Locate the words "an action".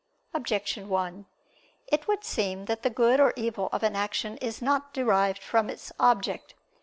3.83-4.35